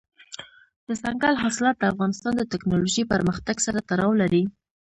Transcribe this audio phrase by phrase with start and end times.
[0.87, 4.43] دځنګل حاصلات د افغانستان د تکنالوژۍ پرمختګ سره تړاو لري.